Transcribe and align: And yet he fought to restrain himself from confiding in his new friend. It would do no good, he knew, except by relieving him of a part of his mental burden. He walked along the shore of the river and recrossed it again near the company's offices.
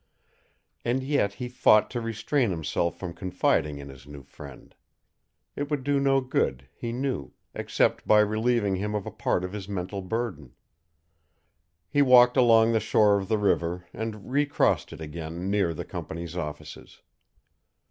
And 0.83 1.03
yet 1.03 1.33
he 1.33 1.47
fought 1.47 1.91
to 1.91 2.01
restrain 2.01 2.49
himself 2.49 2.97
from 2.97 3.13
confiding 3.13 3.77
in 3.77 3.89
his 3.89 4.07
new 4.07 4.23
friend. 4.23 4.73
It 5.55 5.69
would 5.69 5.83
do 5.83 5.99
no 5.99 6.21
good, 6.21 6.67
he 6.75 6.91
knew, 6.91 7.33
except 7.53 8.07
by 8.07 8.21
relieving 8.21 8.77
him 8.77 8.95
of 8.95 9.05
a 9.05 9.11
part 9.11 9.43
of 9.43 9.53
his 9.53 9.69
mental 9.69 10.01
burden. 10.01 10.55
He 11.87 12.01
walked 12.01 12.35
along 12.35 12.71
the 12.71 12.79
shore 12.79 13.19
of 13.19 13.27
the 13.27 13.37
river 13.37 13.85
and 13.93 14.31
recrossed 14.31 14.91
it 14.91 15.01
again 15.01 15.51
near 15.51 15.71
the 15.71 15.85
company's 15.85 16.35
offices. 16.35 17.03